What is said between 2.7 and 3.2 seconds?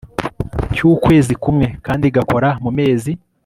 mezi